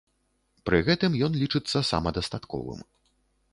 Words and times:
Пры 0.69 0.79
гэтым 0.87 1.17
ён 1.27 1.37
лічыцца 1.43 1.83
самадастатковым. 1.91 2.79